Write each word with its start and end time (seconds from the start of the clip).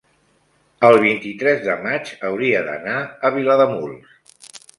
el 0.87 0.95
vint-i-tres 1.03 1.61
de 1.65 1.75
maig 1.83 2.09
hauria 2.31 2.63
d'anar 2.71 2.97
a 3.03 3.33
Vilademuls. 3.37 4.51